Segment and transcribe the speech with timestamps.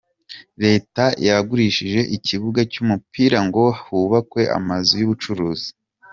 [0.63, 5.69] Leta yagurishije ikibuga cy’umupira ngo hubakwe amazu y’ubucuruzi